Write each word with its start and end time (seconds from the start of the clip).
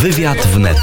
Wywiad 0.00 0.46
wnet. 0.46 0.78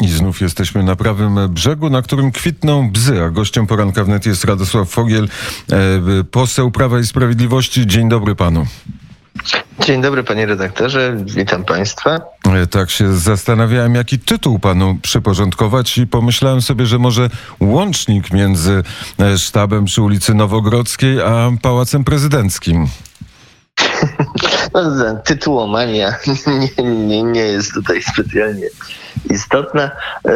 I 0.00 0.08
znów 0.08 0.40
jesteśmy 0.40 0.82
na 0.82 0.96
prawym 0.96 1.38
brzegu, 1.48 1.90
na 1.90 2.02
którym 2.02 2.32
kwitną 2.32 2.90
bzy, 2.90 3.22
a 3.22 3.30
gościem 3.30 3.66
poranka 3.66 4.04
wnet 4.04 4.26
jest 4.26 4.44
Radosław 4.44 4.88
Fogiel, 4.88 5.28
e, 5.72 6.24
poseł 6.24 6.70
Prawa 6.70 6.98
i 6.98 7.04
Sprawiedliwości. 7.04 7.86
Dzień 7.86 8.08
dobry 8.08 8.34
panu. 8.34 8.66
Dzień 9.80 10.02
dobry 10.02 10.24
panie 10.24 10.46
redaktorze, 10.46 11.16
witam 11.24 11.64
państwa. 11.64 12.20
E, 12.54 12.66
Tak 12.66 12.90
się 12.90 13.16
zastanawiałem, 13.16 13.94
jaki 13.94 14.18
tytuł 14.18 14.58
panu 14.58 14.98
przyporządkować 15.02 15.98
i 15.98 16.06
pomyślałem 16.06 16.62
sobie, 16.62 16.86
że 16.86 16.98
może 16.98 17.30
łącznik 17.60 18.32
między 18.32 18.82
e, 19.20 19.38
sztabem 19.38 19.84
przy 19.84 20.02
ulicy 20.02 20.34
Nowogrodzkiej 20.34 21.20
a 21.20 21.50
Pałacem 21.62 22.04
Prezydenckim. 22.04 22.86
No, 24.74 24.82
tytułomania 25.24 26.14
nie, 26.78 26.84
nie, 26.84 27.22
nie 27.22 27.40
jest 27.40 27.72
tutaj 27.74 28.02
specjalnie 28.02 28.66
istotna. 29.30 29.90
E, 30.28 30.32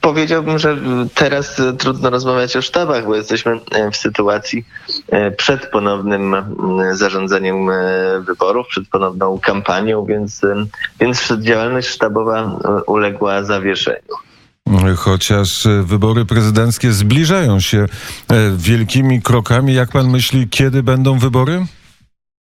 Powiedziałbym, 0.00 0.58
że 0.58 0.76
teraz 1.14 1.62
trudno 1.78 2.10
rozmawiać 2.10 2.56
o 2.56 2.62
sztabach, 2.62 3.06
bo 3.06 3.16
jesteśmy 3.16 3.60
e, 3.70 3.90
w 3.90 3.96
sytuacji 3.96 4.66
e, 5.08 5.30
przed 5.30 5.66
ponownym 5.70 6.36
zarządzeniem 6.92 7.70
wyborów, 8.26 8.66
przed 8.68 8.88
ponowną 8.88 9.38
kampanią, 9.38 10.04
więc, 10.04 10.40
więc 11.00 11.32
działalność 11.40 11.88
sztabowa 11.88 12.58
uległa 12.86 13.44
zawieszeniu. 13.44 14.14
Chociaż 14.96 15.66
wybory 15.82 16.24
prezydenckie 16.24 16.92
zbliżają 16.92 17.60
się 17.60 17.86
wielkimi 18.56 19.22
krokami. 19.22 19.74
Jak 19.74 19.92
pan 19.92 20.10
myśli, 20.10 20.48
kiedy 20.48 20.82
będą 20.82 21.18
wybory? 21.18 21.66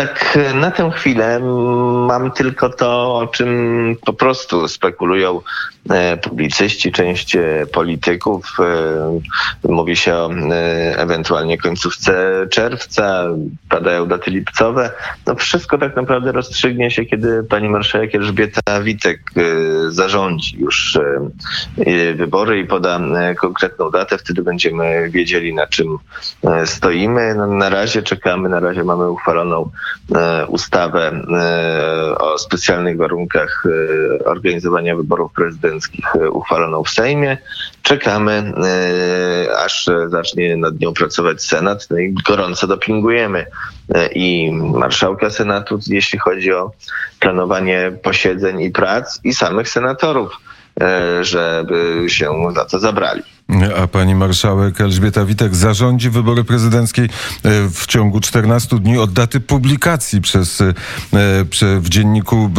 Tak, 0.00 0.38
na 0.54 0.70
tę 0.70 0.90
chwilę 0.90 1.40
mam 2.06 2.30
tylko 2.30 2.68
to, 2.70 3.16
o 3.16 3.26
czym 3.26 3.96
po 4.04 4.12
prostu 4.12 4.68
spekulują 4.68 5.40
e, 5.90 6.16
publicyści, 6.16 6.92
część 6.92 7.36
e, 7.36 7.66
polityków. 7.72 8.56
E, 9.64 9.70
Mówi 9.72 9.96
się 9.96 10.14
o 10.14 10.30
ewentualnie 10.96 11.58
końcówce 11.58 12.46
czerwca, 12.50 13.24
padają 13.68 14.06
daty 14.06 14.30
lipcowe. 14.30 14.90
No 15.26 15.34
wszystko 15.34 15.78
tak 15.78 15.96
naprawdę 15.96 16.32
rozstrzygnie 16.32 16.90
się, 16.90 17.04
kiedy 17.04 17.42
pani 17.42 17.68
marszałek 17.68 18.14
Elżbieta 18.14 18.80
Witek 18.82 19.20
zarządzi 19.88 20.58
już 20.58 20.98
wybory 22.14 22.58
i 22.58 22.66
poda 22.66 23.00
konkretną 23.40 23.90
datę. 23.90 24.18
Wtedy 24.18 24.42
będziemy 24.42 25.10
wiedzieli, 25.10 25.54
na 25.54 25.66
czym 25.66 25.98
stoimy. 26.64 27.34
No, 27.34 27.46
na 27.46 27.68
razie 27.68 28.02
czekamy, 28.02 28.48
na 28.48 28.60
razie 28.60 28.84
mamy 28.84 29.10
uchwaloną 29.10 29.70
ustawę 30.48 31.08
e, 31.08 32.18
o 32.18 32.38
specjalnych 32.38 32.96
warunkach 32.96 33.64
e, 33.66 34.24
organizowania 34.24 34.96
wyborów 34.96 35.32
prezydenckich 35.32 36.16
e, 36.16 36.30
uchwaloną 36.30 36.84
w 36.84 36.90
Sejmie. 36.90 37.38
Czekamy, 37.82 38.52
e, 39.52 39.58
aż 39.58 39.90
zacznie 40.06 40.56
nad 40.56 40.80
nią 40.80 40.94
pracować 40.94 41.42
Senat 41.42 41.86
no 41.90 41.98
i 41.98 42.14
gorąco 42.26 42.66
dopingujemy 42.66 43.46
e, 43.94 44.06
i 44.06 44.52
marszałka 44.52 45.30
Senatu, 45.30 45.78
jeśli 45.86 46.18
chodzi 46.18 46.52
o 46.52 46.72
planowanie 47.20 47.92
posiedzeń 48.02 48.60
i 48.60 48.70
prac 48.70 49.20
i 49.24 49.34
samych 49.34 49.68
senatorów, 49.68 50.32
e, 50.32 50.49
żeby 51.20 52.04
się 52.08 52.32
za 52.54 52.64
to 52.64 52.78
zabrali. 52.78 53.22
A 53.82 53.86
pani 53.86 54.14
marszałek 54.14 54.80
Elżbieta 54.80 55.24
Witek 55.24 55.54
zarządzi 55.54 56.10
wybory 56.10 56.44
prezydenckie 56.44 57.02
e, 57.02 57.08
w 57.70 57.86
ciągu 57.86 58.20
14 58.20 58.78
dni 58.78 58.98
od 58.98 59.12
daty 59.12 59.40
publikacji 59.40 60.20
przez, 60.20 60.60
e, 60.60 60.74
w, 61.80 61.88
dzienniku, 61.88 62.50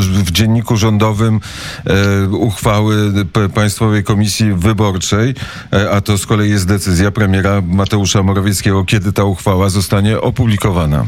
w 0.00 0.30
dzienniku 0.30 0.76
rządowym 0.76 1.40
e, 1.86 2.28
uchwały 2.28 3.12
Państwowej 3.54 4.04
Komisji 4.04 4.52
Wyborczej, 4.52 5.34
e, 5.72 5.90
a 5.90 6.00
to 6.00 6.18
z 6.18 6.26
kolei 6.26 6.50
jest 6.50 6.68
decyzja 6.68 7.10
premiera 7.10 7.62
Mateusza 7.68 8.22
Morawieckiego, 8.22 8.84
kiedy 8.84 9.12
ta 9.12 9.24
uchwała 9.24 9.68
zostanie 9.68 10.20
opublikowana. 10.20 11.06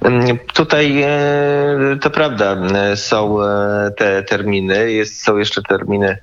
Mm, 0.00 0.38
Tutaj 0.54 1.02
e, 1.02 1.96
to 2.00 2.10
prawda, 2.10 2.56
e, 2.74 2.96
są 2.96 3.42
e, 3.44 3.90
te 3.96 4.22
terminy, 4.22 4.92
jest, 4.92 5.22
są 5.22 5.36
jeszcze 5.36 5.62
terminy 5.62 6.18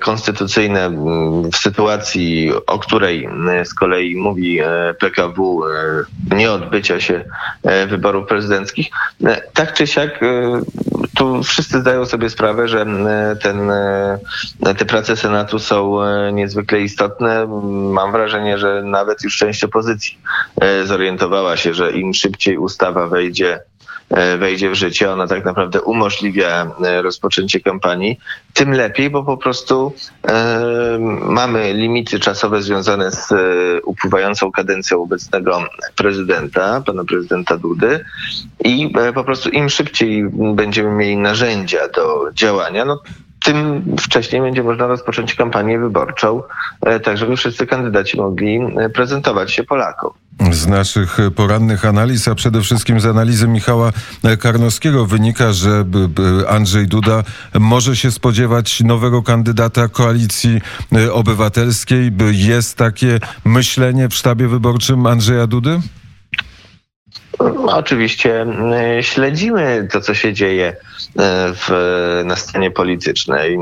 konstytucyjne 0.00 0.84
mm, 0.84 1.50
w 1.50 1.56
sytuacji, 1.56 2.52
o 2.66 2.78
której 2.78 3.28
e, 3.50 3.64
z 3.64 3.74
kolei 3.74 4.16
mówi 4.16 4.60
e, 4.60 4.94
PKW 5.00 5.62
e, 5.66 6.36
nieodbycia 6.36 7.00
się 7.00 7.24
e, 7.62 7.86
wyborów 7.86 8.28
prezydenckich. 8.28 8.88
E, 9.24 9.42
Tak 9.52 9.72
czy 9.72 9.86
siak 9.86 10.22
e, 10.22 10.60
tu 11.14 11.42
wszyscy 11.42 11.80
zdają 11.80 12.06
sobie 12.06 12.30
sprawę, 12.30 12.68
że 12.68 12.80
e, 12.82 13.36
ten, 13.42 13.70
e, 13.70 14.18
te 14.78 14.84
prace 14.84 15.16
Senatu 15.16 15.58
są 15.58 16.02
e, 16.02 16.32
niezwykle 16.32 16.80
istotne. 16.80 17.46
Mam 17.92 18.12
wrażenie, 18.12 18.58
że 18.58 18.82
nawet 18.82 19.24
już 19.24 19.36
część 19.36 19.64
opozycji 19.64 20.18
e, 20.60 20.86
zorientowała 20.86 21.56
się, 21.56 21.74
że 21.74 21.92
im 21.92 22.14
szybciej 22.14 22.58
ustawa 22.58 23.06
wejdzie 23.06 23.54
e, 23.54 23.60
wejdzie 24.38 24.70
w 24.70 24.74
życie, 24.74 25.12
ona 25.12 25.26
tak 25.26 25.44
naprawdę 25.44 25.82
umożliwia 25.82 26.70
e, 26.84 27.02
rozpoczęcie 27.02 27.60
kampanii, 27.60 28.18
tym 28.54 28.72
lepiej, 28.72 29.10
bo 29.10 29.22
po 29.24 29.36
prostu 29.36 29.92
e, 30.28 30.98
mamy 31.22 31.72
limity 31.72 32.20
czasowe 32.20 32.62
związane 32.62 33.10
z 33.10 33.32
e, 33.32 33.36
upływającą 33.82 34.52
kadencją 34.52 35.02
obecnego 35.02 35.64
prezydenta, 35.96 36.82
pana 36.86 37.04
prezydenta 37.04 37.56
Dudy. 37.56 38.04
I 38.64 38.92
e, 38.98 39.12
po 39.12 39.24
prostu 39.24 39.50
im 39.50 39.68
szybciej 39.68 40.24
będziemy 40.54 40.90
mieli 40.90 41.16
narzędzia 41.16 41.88
do 41.88 42.32
działania, 42.32 42.84
no 42.84 43.00
tym 43.46 43.84
wcześniej 44.00 44.42
będzie 44.42 44.62
można 44.62 44.86
rozpocząć 44.86 45.34
kampanię 45.34 45.78
wyborczą, 45.78 46.42
e, 46.86 47.00
tak 47.00 47.18
żeby 47.18 47.36
wszyscy 47.36 47.66
kandydaci 47.66 48.16
mogli 48.16 48.60
e, 48.78 48.88
prezentować 48.88 49.52
się 49.52 49.64
Polakom. 49.64 50.10
Z 50.50 50.66
naszych 50.66 51.18
porannych 51.36 51.84
analiz, 51.84 52.28
a 52.28 52.34
przede 52.34 52.60
wszystkim 52.60 53.00
z 53.00 53.06
analizy 53.06 53.48
Michała 53.48 53.92
Karnowskiego 54.40 55.06
wynika, 55.06 55.52
że 55.52 55.84
Andrzej 56.48 56.86
Duda 56.86 57.22
może 57.54 57.96
się 57.96 58.10
spodziewać 58.10 58.80
nowego 58.80 59.22
kandydata 59.22 59.88
koalicji 59.88 60.60
e, 60.96 61.12
obywatelskiej. 61.12 62.12
Jest 62.32 62.76
takie 62.76 63.20
myślenie 63.44 64.08
w 64.08 64.14
sztabie 64.14 64.48
wyborczym 64.48 65.06
Andrzeja 65.06 65.46
Dudy? 65.46 65.80
No, 67.40 67.76
Oczywiście 67.76 68.40
mm, 68.40 69.02
śledzimy 69.02 69.88
to, 69.92 70.00
co 70.00 70.14
się 70.14 70.32
dzieje 70.32 70.66
e, 70.68 70.74
w, 71.54 71.70
na 72.24 72.36
scenie 72.36 72.70
politycznej. 72.70 73.58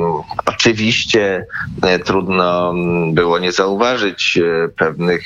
Oczywiście 0.47 1.47
e, 1.83 1.99
trudno 1.99 2.71
mm, 2.71 3.15
było 3.15 3.39
nie 3.39 3.53
zauważyć 3.53 4.39
e, 4.39 4.69
pewnych 4.69 5.23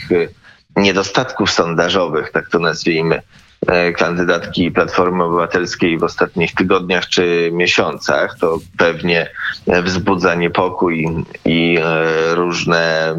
niedostatków 0.77 1.51
sondażowych, 1.51 2.31
tak 2.31 2.49
to 2.49 2.59
nazwijmy, 2.59 3.23
kandydatki 3.97 4.71
Platformy 4.71 5.25
Obywatelskiej 5.25 5.99
w 5.99 6.05
ostatnich 6.05 6.55
tygodniach 6.55 7.07
czy 7.07 7.51
miesiącach. 7.53 8.39
To 8.41 8.59
pewnie 8.77 9.31
wzbudza 9.67 10.35
niepokój 10.35 11.07
i 11.45 11.79
różne, 12.35 13.15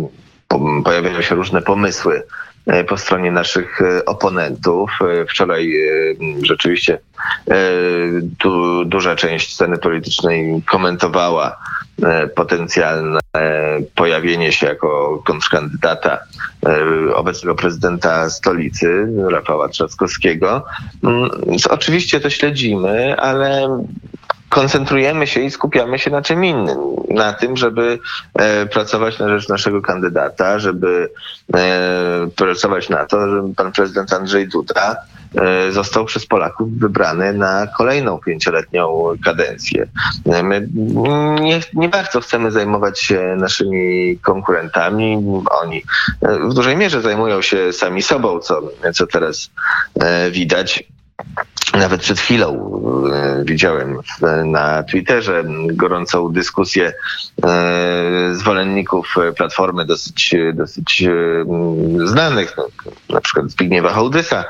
po- 0.48 0.82
pojawiają 0.84 1.22
się 1.22 1.36
różne 1.36 1.62
pomysły 1.62 2.24
po 2.88 2.98
stronie 2.98 3.32
naszych 3.32 3.82
e, 3.82 4.06
oponentów. 4.06 4.92
E, 5.02 5.26
Wczoraj 5.26 5.76
e, 5.76 6.16
rzeczywiście 6.46 7.00
e, 7.48 7.56
du, 8.44 8.86
duża 8.86 9.16
część 9.16 9.54
sceny 9.54 9.78
politycznej 9.78 10.64
komentowała 10.66 11.58
e, 12.04 12.28
potencjalne 12.28 13.20
e, 13.38 13.80
pojawienie 13.96 14.52
się 14.52 14.68
jako 14.68 15.22
kontrkandydata 15.26 16.20
e, 16.66 17.16
obecnego 17.16 17.56
prezydenta 17.56 18.30
stolicy, 18.30 19.08
Rafała 19.30 19.70
Trzaskowskiego. 19.70 20.66
Mm, 21.04 21.30
oczywiście 21.70 22.20
to 22.20 22.30
śledzimy, 22.30 23.16
ale 23.20 23.80
koncentrujemy 24.50 25.28
się 25.28 25.42
i 25.42 25.52
skupiamy 25.52 26.00
się 26.00 26.12
na 26.12 26.22
czym 26.22 26.46
innym. 26.46 26.78
Na 27.10 27.34
tym, 27.34 27.58
żeby 27.58 28.00
e, 28.34 28.66
pracować 28.66 29.20
na 29.20 29.30
rzecz 29.30 29.50
naszego 29.50 29.82
kandydata, 29.82 30.60
żeby 30.60 31.10
e, 31.54 32.30
pracować 32.36 32.90
na 32.90 33.06
to, 33.06 33.30
żeby 33.30 33.56
pan 33.56 33.72
prezydent 33.72 34.14
Andrzej 34.14 34.48
Duda 34.48 34.96
e, 35.36 35.72
został 35.72 36.06
przez 36.06 36.26
Polaków 36.26 36.80
wybrany 36.80 37.34
na 37.34 37.68
kolejną 37.78 38.18
pięcioletnią 38.18 39.04
kadencję. 39.26 39.88
My 40.44 40.68
nie, 41.42 41.60
nie 41.74 41.90
bardzo 41.90 42.22
chcemy 42.22 42.52
zajmować 42.52 43.00
się 43.00 43.36
naszymi 43.38 44.18
konkurentami. 44.18 45.24
Oni 45.62 45.84
w 46.22 46.54
dużej 46.54 46.78
mierze 46.78 47.02
zajmują 47.02 47.42
się 47.42 47.74
sami 47.74 48.02
sobą, 48.02 48.40
co, 48.40 48.62
co 48.94 49.08
teraz 49.08 49.50
widać. 50.32 50.84
Nawet 51.74 52.02
przed 52.02 52.20
chwilą 52.20 52.56
e, 53.14 53.44
widziałem 53.46 53.98
na 54.46 54.84
Twitterze 54.84 55.44
gorącą 55.66 56.32
dyskusję 56.32 56.94
e, 57.44 58.30
zwolenników 58.34 59.16
Platformy 59.38 59.86
dosyć, 59.86 60.36
dosyć 60.54 61.04
e, 61.04 61.12
znanych, 62.08 62.54
no, 62.58 62.68
na 63.10 63.22
przykład 63.22 63.50
Zbigniewa 63.50 63.94
Hołdysa, 63.94 64.46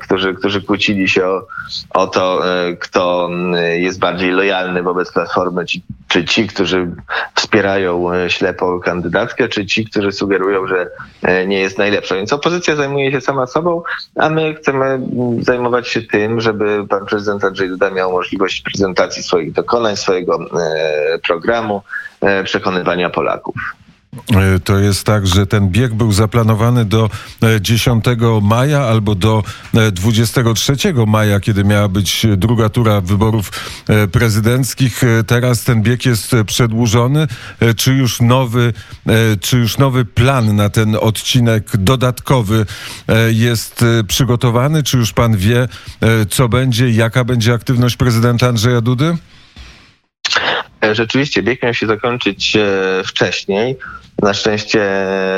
którzy, 0.00 0.34
którzy 0.34 0.62
kłócili 0.62 1.08
się 1.08 1.26
o, 1.26 1.46
o 1.90 2.06
to, 2.06 2.42
kto 2.80 3.30
jest 3.72 3.98
bardziej 3.98 4.30
lojalny 4.30 4.82
wobec 4.82 5.12
Platformy, 5.12 5.64
czy 6.08 6.24
ci, 6.24 6.46
którzy 6.46 6.90
wspierają 7.38 8.10
ślepo 8.28 8.80
kandydatkę, 8.80 9.48
czy 9.48 9.66
ci, 9.66 9.84
którzy 9.84 10.12
sugerują, 10.12 10.66
że 10.66 10.90
nie 11.46 11.60
jest 11.60 11.78
najlepsza. 11.78 12.14
Więc 12.14 12.32
opozycja 12.32 12.76
zajmuje 12.76 13.12
się 13.12 13.20
sama 13.20 13.46
sobą, 13.46 13.82
a 14.16 14.28
my 14.28 14.54
chcemy 14.54 15.00
zajmować 15.40 15.88
się 15.88 16.02
tym, 16.02 16.40
żeby 16.40 16.86
pan 16.88 17.06
prezydent 17.06 17.44
Andrzej 17.44 17.68
Duda 17.68 17.90
miał 17.90 18.12
możliwość 18.12 18.62
prezentacji 18.62 19.22
swoich 19.22 19.52
dokonań, 19.52 19.96
swojego 19.96 20.38
e, 20.60 21.18
programu, 21.18 21.82
e, 22.20 22.44
przekonywania 22.44 23.10
Polaków. 23.10 23.54
E, 24.36 24.60
to 24.60 24.78
jest 24.78 25.04
tak, 25.04 25.26
że 25.26 25.46
ten 25.46 25.68
bieg 25.68 25.94
był 25.94 26.12
zaplanowany 26.12 26.84
do 26.84 27.10
10 27.60 28.04
maja 28.42 28.80
albo 28.80 29.14
do 29.14 29.44
23 29.92 30.76
maja, 31.06 31.40
kiedy 31.40 31.64
miała 31.64 31.88
być 31.88 32.26
druga 32.36 32.68
tura 32.68 33.00
wyborów 33.00 33.50
prezydenckich. 34.12 35.02
Teraz 35.26 35.64
ten 35.64 35.82
bieg 35.82 36.06
jest 36.06 36.32
przedłużony. 36.46 37.26
Czy 37.76 37.94
już 37.94 38.20
nowy, 38.20 38.72
czy 39.40 39.58
już 39.58 39.78
nowy 39.78 40.04
plan 40.04 40.56
na 40.56 40.68
ten 40.68 40.96
odcinek 41.00 41.76
dodatkowy 41.76 42.66
jest 43.30 43.84
przygotowany? 44.08 44.82
Czy 44.82 44.96
już 44.96 45.12
pan 45.12 45.36
wie, 45.36 45.68
co 46.30 46.48
będzie, 46.48 46.90
jaka 46.90 47.24
będzie 47.24 47.54
aktywność 47.54 47.96
prezydenta 47.96 48.48
Andrzeja 48.48 48.80
Dudy? 48.80 49.16
Rzeczywiście 50.92 51.42
bieg 51.42 51.62
miał 51.62 51.74
się 51.74 51.86
zakończyć 51.86 52.56
wcześniej. 53.04 53.76
Na 54.22 54.34
szczęście 54.34 54.90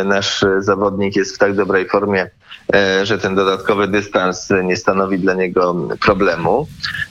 nasz 0.04 0.44
zawodnik 0.58 1.16
jest 1.16 1.34
w 1.34 1.38
tak 1.38 1.54
dobrej 1.54 1.88
formie, 1.88 2.30
e, 2.74 3.06
że 3.06 3.18
ten 3.18 3.34
dodatkowy 3.34 3.88
dystans 3.88 4.48
nie 4.64 4.76
stanowi 4.76 5.18
dla 5.18 5.34
niego 5.34 5.88
problemu. 6.00 6.66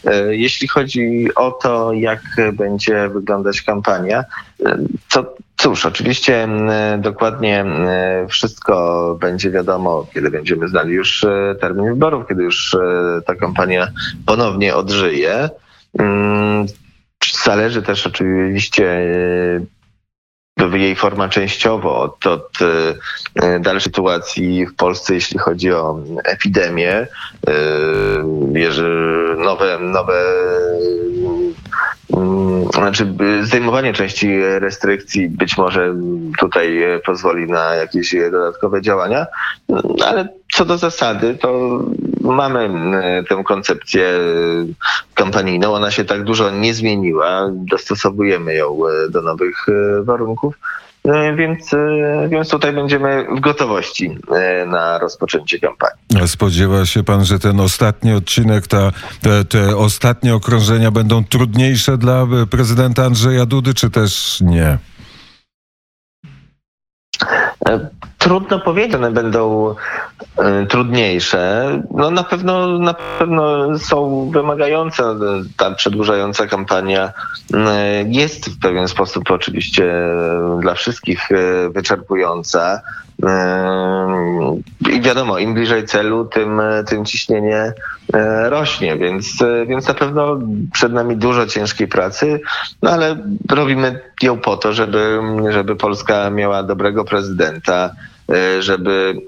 E, 0.05 0.35
jeśli 0.35 0.67
chodzi 0.67 1.27
o 1.35 1.51
to, 1.51 1.93
jak 1.93 2.21
będzie 2.53 3.09
wyglądać 3.09 3.61
kampania, 3.61 4.23
e, 4.65 4.77
to 5.11 5.35
cóż, 5.57 5.85
oczywiście 5.85 6.47
dokładnie 6.97 7.65
wszystko 8.29 9.17
będzie 9.21 9.51
wiadomo, 9.51 10.05
kiedy 10.13 10.31
będziemy 10.31 10.67
znali 10.67 10.93
już 10.93 11.25
termin 11.61 11.85
wyborów, 11.85 12.27
kiedy 12.27 12.43
już 12.43 12.77
ta 13.25 13.35
kampania 13.35 13.87
ponownie 14.25 14.75
odżyje. 14.75 15.49
Zależy 17.49 17.81
też 17.81 18.07
oczywiście 18.07 18.83
jej 20.73 20.95
forma 20.95 21.29
częściowo 21.29 21.99
od, 21.99 22.27
od 22.27 22.49
e, 23.41 23.59
dalszej 23.59 23.81
sytuacji 23.81 24.65
w 24.65 24.75
Polsce, 24.75 25.13
jeśli 25.13 25.39
chodzi 25.39 25.71
o 25.73 25.99
epidemię. 26.23 26.91
E, 26.91 27.07
nowe, 29.37 29.79
nowe 29.79 30.21
mm, 32.17 32.65
znaczy 32.73 33.13
zdejmowanie 33.41 33.93
części 33.93 34.39
restrykcji 34.41 35.29
być 35.29 35.57
może 35.57 35.95
tutaj 36.39 36.79
pozwoli 37.05 37.47
na 37.47 37.75
jakieś 37.75 38.15
dodatkowe 38.31 38.81
działania, 38.81 39.25
ale 40.05 40.38
co 40.59 40.65
do 40.65 40.77
zasady, 40.77 41.37
to 41.41 41.79
mamy 42.21 42.59
e, 42.97 43.23
tę 43.23 43.43
koncepcję 43.43 44.13
kampanijną. 45.13 45.73
Ona 45.73 45.91
się 45.91 46.05
tak 46.05 46.23
dużo 46.23 46.51
nie 46.51 46.73
zmieniła. 46.73 47.49
Dostosowujemy 47.51 48.53
ją 48.53 48.79
e, 48.87 49.09
do 49.09 49.21
nowych 49.21 49.65
e, 49.69 50.03
warunków. 50.03 50.59
Więc, 51.35 51.71
więc 52.29 52.49
tutaj 52.49 52.73
będziemy 52.73 53.25
w 53.37 53.39
gotowości 53.39 54.17
na 54.67 54.99
rozpoczęcie 54.99 55.59
kampanii. 55.59 56.27
Spodziewa 56.27 56.85
się 56.85 57.03
pan, 57.03 57.25
że 57.25 57.39
ten 57.39 57.59
ostatni 57.59 58.13
odcinek, 58.13 58.67
ta, 58.67 58.91
te, 59.21 59.45
te 59.45 59.77
ostatnie 59.77 60.35
okrążenia 60.35 60.91
będą 60.91 61.23
trudniejsze 61.23 61.97
dla 61.97 62.27
prezydenta 62.49 63.05
Andrzeja 63.05 63.45
Dudy, 63.45 63.73
czy 63.73 63.89
też 63.89 64.41
nie? 64.41 64.77
Trudno 68.19 68.59
powiedzieć, 68.59 68.95
one 68.95 69.11
będą 69.11 69.75
y, 70.61 70.65
trudniejsze. 70.65 71.71
No 71.91 72.11
na 72.11 72.23
pewno 72.23 72.79
na 72.79 72.93
pewno 72.93 73.77
są 73.79 74.29
wymagające. 74.33 75.03
Ta 75.57 75.71
przedłużająca 75.71 76.47
kampania 76.47 77.07
y, 77.07 77.57
jest 78.07 78.49
w 78.49 78.59
pewien 78.59 78.87
sposób 78.87 79.31
oczywiście 79.31 79.93
dla 80.61 80.73
wszystkich 80.73 81.29
wyczerpująca. 81.69 82.81
I 84.91 85.01
wiadomo, 85.01 85.37
im 85.37 85.53
bliżej 85.53 85.85
celu, 85.85 86.25
tym, 86.25 86.61
tym 86.87 87.05
ciśnienie 87.05 87.73
rośnie, 88.45 88.97
więc, 88.97 89.43
więc 89.67 89.87
na 89.87 89.93
pewno 89.93 90.39
przed 90.73 90.93
nami 90.93 91.17
dużo 91.17 91.47
ciężkiej 91.47 91.87
pracy, 91.87 92.39
no 92.81 92.91
ale 92.91 93.17
robimy 93.49 94.01
ją 94.21 94.37
po 94.37 94.57
to, 94.57 94.73
żeby, 94.73 95.19
żeby 95.49 95.75
Polska 95.75 96.29
miała 96.29 96.63
dobrego 96.63 97.05
prezydenta, 97.05 97.91
E, 98.31 98.61
żeby 98.61 99.21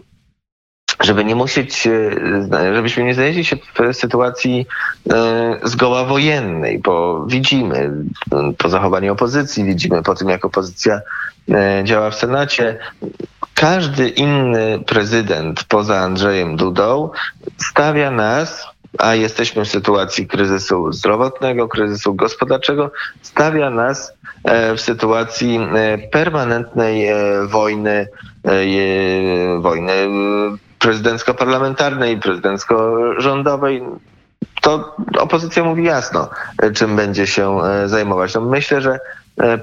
żeby 1.03 1.25
nie 1.25 1.35
musieć, 1.35 1.87
e, 1.87 2.73
żebyśmy 2.75 3.03
nie 3.03 3.13
znaleźli 3.13 3.45
się 3.45 3.55
w 3.55 3.95
sytuacji 3.97 4.67
e, 5.13 5.59
zgoła 5.63 6.05
wojennej, 6.05 6.79
bo 6.79 7.25
widzimy 7.25 7.91
po 8.57 8.69
zachowaniu 8.69 9.13
opozycji, 9.13 9.63
widzimy 9.63 10.03
po 10.03 10.15
tym, 10.15 10.29
jak 10.29 10.45
opozycja 10.45 11.01
działa 11.83 12.09
w 12.09 12.15
Senacie, 12.15 12.77
każdy 13.55 14.09
inny 14.09 14.79
prezydent 14.87 15.63
poza 15.63 15.99
Andrzejem 15.99 16.55
Dudą 16.55 17.09
stawia 17.57 18.11
nas, 18.11 18.67
a 18.97 19.15
jesteśmy 19.15 19.65
w 19.65 19.69
sytuacji 19.69 20.27
kryzysu 20.27 20.91
zdrowotnego, 20.91 21.67
kryzysu 21.67 22.15
gospodarczego, 22.15 22.91
stawia 23.21 23.69
nas 23.69 24.13
w 24.75 24.81
sytuacji 24.81 25.59
permanentnej 26.11 27.07
wojny 27.47 28.07
E, 28.43 29.61
wojny 29.61 29.93
prezydencko-parlamentarnej, 30.79 32.19
prezydencko-rządowej, 32.19 33.83
to 34.61 34.95
opozycja 35.19 35.63
mówi 35.63 35.83
jasno, 35.83 36.29
czym 36.73 36.95
będzie 36.95 37.27
się 37.27 37.63
e, 37.63 37.87
zajmować. 37.87 38.33
No 38.35 38.41
myślę, 38.41 38.81
że 38.81 38.91
e, 38.91 38.99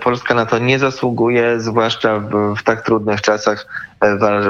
Polska 0.03 0.35
na 0.35 0.47
to 0.47 0.59
nie 0.59 0.79
zasługuje, 0.79 1.61
zwłaszcza 1.61 2.21
w, 2.21 2.55
w 2.59 2.63
tak 2.63 2.85
trudnych 2.85 3.21
czasach 3.21 3.67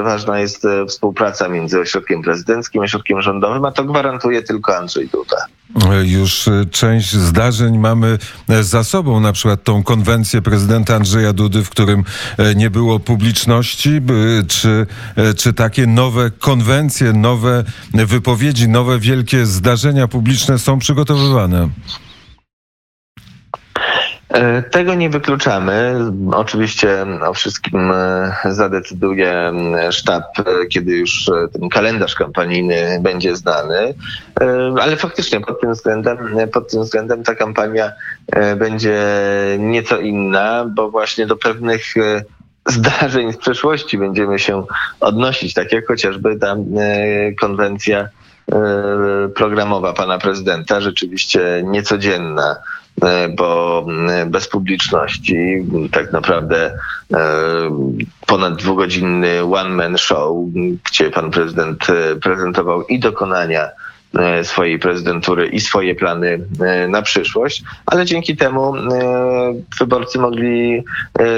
ważna 0.03 0.39
jest 0.39 0.67
współpraca 0.87 1.47
między 1.47 1.79
ośrodkiem 1.79 2.21
prezydenckim, 2.21 2.81
ośrodkiem 2.81 3.21
rządowym, 3.21 3.65
a 3.65 3.71
to 3.71 3.83
gwarantuje 3.83 4.43
tylko 4.43 4.77
Andrzej 4.77 5.07
Duda. 5.07 5.45
Już 6.03 6.47
e, 6.47 6.65
część 6.71 7.15
zdarzeń 7.15 7.77
mamy 7.77 8.17
e, 8.49 8.63
za 8.63 8.83
sobą, 8.83 9.19
na 9.19 9.33
przykład 9.33 9.63
tą 9.63 9.83
konwencję 9.83 10.41
prezydenta 10.41 10.95
Andrzeja 10.95 11.33
Dudy, 11.33 11.63
w 11.63 11.69
którym 11.69 12.03
e, 12.37 12.55
nie 12.55 12.69
było 12.69 12.99
publiczności, 12.99 14.01
czy, 14.47 14.87
czy 15.37 15.53
takie 15.53 15.87
nowe 15.87 16.31
konwencje, 16.31 17.13
nowe 17.13 17.63
wypowiedzi, 17.93 18.69
nowe 18.69 18.99
wielkie 18.99 19.45
zdarzenia 19.45 20.07
publiczne 20.07 20.59
są 20.59 20.79
przygotowywane? 20.79 21.69
E, 24.29 24.63
tego 24.63 24.93
nie 24.93 25.09
wykluczamy. 25.09 25.95
Oczywiście 26.33 27.05
o 27.27 27.33
wszystkim 27.33 27.91
e, 27.91 28.35
zadecyduje 28.45 29.51
sztab, 29.91 30.23
e, 30.39 30.65
kiedy 30.67 30.91
już 30.91 31.29
ten 31.53 31.69
kalendarz 31.69 32.15
kampanijny 32.15 32.99
będzie 33.01 33.35
znany. 33.35 33.93
Ale 34.81 34.95
faktycznie 34.97 35.41
pod 35.41 35.61
tym 35.61 35.73
względem, 35.73 36.17
pod 36.53 36.71
tym 36.71 36.83
względem 36.83 37.23
ta 37.23 37.35
kampania 37.35 37.91
będzie 38.57 39.01
nieco 39.59 39.99
inna, 39.99 40.65
bo 40.75 40.89
właśnie 40.89 41.27
do 41.27 41.35
pewnych 41.35 41.83
zdarzeń 42.67 43.33
z 43.33 43.37
przeszłości 43.37 43.97
będziemy 43.97 44.39
się 44.39 44.65
odnosić, 44.99 45.53
tak 45.53 45.71
jak 45.71 45.87
chociażby 45.87 46.35
ta 46.35 46.55
konwencja 47.41 48.09
programowa 49.35 49.93
pana 49.93 50.17
prezydenta, 50.17 50.81
rzeczywiście 50.81 51.63
niecodzienna 51.65 52.55
bo 53.35 53.85
e, 54.09 54.25
bez 54.25 54.47
publiczności 54.47 55.65
tak 55.91 56.11
naprawdę 56.13 56.77
e, 57.13 57.17
ponad 58.27 58.55
dwugodzinny 58.55 59.43
one-man 59.43 59.97
show, 59.97 60.37
gdzie 60.83 61.09
pan 61.09 61.31
prezydent 61.31 61.87
prezentował 62.21 62.83
i 62.83 62.99
dokonania 62.99 63.69
swojej 64.43 64.79
prezydentury 64.79 65.47
i 65.47 65.59
swoje 65.59 65.95
plany 65.95 66.39
na 66.87 67.01
przyszłość, 67.01 67.63
ale 67.85 68.05
dzięki 68.05 68.37
temu 68.37 68.73
wyborcy 69.79 70.19
mogli 70.19 70.83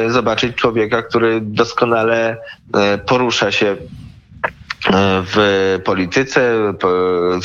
zobaczyć 0.08 0.56
człowieka, 0.56 1.02
który 1.02 1.42
doskonale 1.42 2.38
porusza 3.08 3.52
się 3.52 3.76
w 5.26 5.80
polityce, 5.86 6.74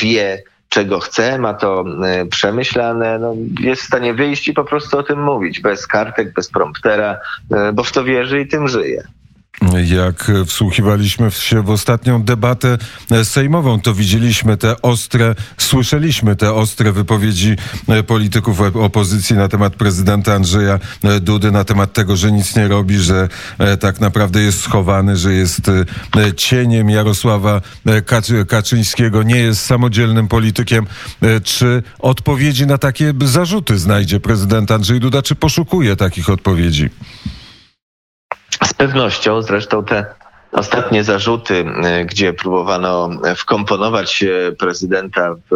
wie, 0.00 0.42
czego 0.68 1.00
chce, 1.00 1.38
ma 1.38 1.54
to 1.54 1.84
przemyślane, 2.30 3.18
no, 3.18 3.34
jest 3.60 3.82
w 3.82 3.86
stanie 3.86 4.14
wyjść 4.14 4.48
i 4.48 4.52
po 4.52 4.64
prostu 4.64 4.98
o 4.98 5.02
tym 5.02 5.22
mówić, 5.22 5.60
bez 5.60 5.86
kartek, 5.86 6.32
bez 6.32 6.50
promptera, 6.50 7.18
bo 7.74 7.84
w 7.84 7.92
to 7.92 8.04
wierzy 8.04 8.40
i 8.40 8.48
tym 8.48 8.68
żyje. 8.68 9.02
Jak 9.84 10.32
wsłuchiwaliśmy 10.46 11.30
się 11.30 11.62
w 11.62 11.70
ostatnią 11.70 12.22
debatę 12.22 12.78
sejmową, 13.24 13.80
to 13.80 13.94
widzieliśmy 13.94 14.56
te 14.56 14.82
ostre, 14.82 15.34
słyszeliśmy 15.58 16.36
te 16.36 16.52
ostre 16.52 16.92
wypowiedzi 16.92 17.56
polityków 18.06 18.60
opozycji 18.60 19.36
na 19.36 19.48
temat 19.48 19.74
prezydenta 19.76 20.34
Andrzeja 20.34 20.78
Dudy, 21.20 21.52
na 21.52 21.64
temat 21.64 21.92
tego, 21.92 22.16
że 22.16 22.32
nic 22.32 22.56
nie 22.56 22.68
robi, 22.68 22.98
że 22.98 23.28
tak 23.80 24.00
naprawdę 24.00 24.42
jest 24.42 24.60
schowany, 24.60 25.16
że 25.16 25.32
jest 25.32 25.60
cieniem 26.36 26.90
Jarosława 26.90 27.60
Kaczyńskiego, 28.48 29.22
nie 29.22 29.38
jest 29.38 29.60
samodzielnym 29.60 30.28
politykiem. 30.28 30.86
Czy 31.44 31.82
odpowiedzi 31.98 32.66
na 32.66 32.78
takie 32.78 33.12
zarzuty 33.24 33.78
znajdzie 33.78 34.20
prezydent 34.20 34.70
Andrzej 34.70 35.00
Duda, 35.00 35.22
czy 35.22 35.34
poszukuje 35.34 35.96
takich 35.96 36.30
odpowiedzi? 36.30 36.88
Pewnością 38.76 39.42
zresztą 39.42 39.84
te 39.84 40.06
ostatnie 40.52 41.04
zarzuty, 41.04 41.64
e, 41.84 42.04
gdzie 42.04 42.32
próbowano 42.32 43.10
wkomponować 43.36 44.24
prezydenta 44.58 45.34
w 45.50 45.54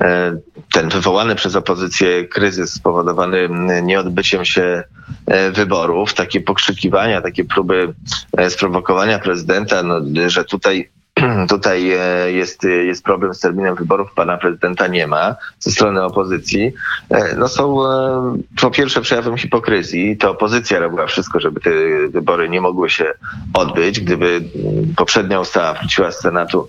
e, 0.00 0.38
ten 0.72 0.88
wywołany 0.88 1.34
przez 1.34 1.56
opozycję 1.56 2.28
kryzys 2.28 2.72
spowodowany 2.72 3.48
nieodbyciem 3.82 4.44
się 4.44 4.84
e, 5.26 5.50
wyborów, 5.50 6.14
takie 6.14 6.40
pokrzykiwania, 6.40 7.20
takie 7.20 7.44
próby 7.44 7.94
sprowokowania 8.48 9.18
prezydenta, 9.18 9.82
no, 9.82 10.00
że 10.26 10.44
tutaj 10.44 10.90
Tutaj 11.48 11.92
e, 11.92 12.32
jest, 12.32 12.64
jest 12.64 13.04
problem 13.04 13.34
z 13.34 13.40
terminem 13.40 13.74
wyborów, 13.74 14.12
pana 14.12 14.36
prezydenta 14.36 14.86
nie 14.86 15.06
ma 15.06 15.36
ze 15.58 15.70
strony 15.70 16.04
opozycji. 16.04 16.72
E, 17.10 17.36
no 17.36 17.48
są 17.48 17.86
e, 17.86 18.36
po 18.60 18.70
pierwsze 18.70 19.00
przejawem 19.00 19.36
hipokryzji. 19.36 20.16
To 20.16 20.30
opozycja 20.30 20.78
robiła 20.78 21.06
wszystko, 21.06 21.40
żeby 21.40 21.60
te 21.60 21.70
wybory 22.08 22.48
nie 22.48 22.60
mogły 22.60 22.90
się 22.90 23.12
odbyć. 23.54 24.00
Gdyby 24.00 24.40
poprzednia 24.96 25.40
ustawa 25.40 25.74
wróciła 25.74 26.12
z 26.12 26.20
Senatu 26.20 26.68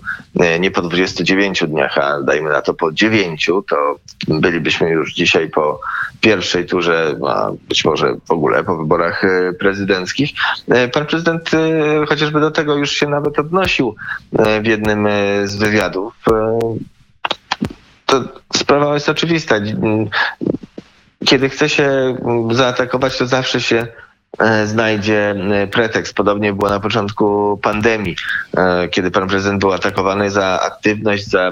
nie 0.60 0.70
po 0.70 0.82
29 0.82 1.64
dniach, 1.68 1.98
a 1.98 2.22
dajmy 2.22 2.50
na 2.50 2.62
to 2.62 2.74
po 2.74 2.92
9, 2.92 3.50
to 3.68 3.96
bylibyśmy 4.28 4.90
już 4.90 5.14
dzisiaj 5.14 5.48
po 5.48 5.80
pierwszej 6.20 6.66
turze, 6.66 7.16
a 7.28 7.50
być 7.68 7.84
może 7.84 8.16
w 8.28 8.30
ogóle 8.30 8.64
po 8.64 8.76
wyborach 8.76 9.22
prezydenckich. 9.58 10.30
Pan 10.92 11.06
prezydent 11.06 11.50
chociażby 12.08 12.40
do 12.40 12.50
tego 12.50 12.76
już 12.76 12.90
się 12.90 13.08
nawet 13.08 13.38
odnosił 13.38 13.96
w 14.62 14.66
jednym 14.66 15.06
e, 15.06 15.46
z 15.46 15.56
wywiadów. 15.56 16.14
E, 16.32 16.58
to 18.06 18.24
sprawa 18.56 18.94
jest 18.94 19.08
oczywista. 19.08 19.56
Kiedy 21.24 21.48
chce 21.48 21.68
się 21.68 22.16
zaatakować, 22.50 23.18
to 23.18 23.26
zawsze 23.26 23.60
się 23.60 23.86
E, 23.86 24.09
znajdzie 24.64 25.30
e, 25.30 25.66
pretekst. 25.66 26.14
Podobnie 26.14 26.52
było 26.52 26.70
na 26.70 26.80
początku 26.80 27.58
pandemii, 27.62 28.16
e, 28.56 28.88
kiedy 28.88 29.10
pan 29.10 29.28
prezydent 29.28 29.60
był 29.60 29.72
atakowany 29.72 30.30
za 30.30 30.60
aktywność, 30.60 31.28
za 31.28 31.50